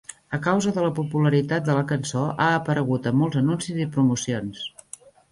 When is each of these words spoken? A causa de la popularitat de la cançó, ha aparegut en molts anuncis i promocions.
A 0.35 0.37
causa 0.45 0.69
de 0.75 0.83
la 0.83 0.91
popularitat 0.99 1.67
de 1.67 1.75
la 1.79 1.83
cançó, 1.91 2.23
ha 2.45 2.47
aparegut 2.61 3.09
en 3.11 3.19
molts 3.19 3.41
anuncis 3.41 3.83
i 3.85 3.87
promocions. 3.99 4.65